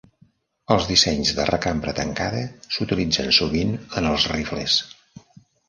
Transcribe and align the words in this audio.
Els 0.75 0.87
dissenys 0.91 1.33
de 1.39 1.45
recambra 1.49 1.93
tancada 1.99 2.41
s'utilitzen 2.77 3.31
sovint 3.43 3.79
en 4.03 4.11
els 4.15 4.29
rifles. 4.35 4.83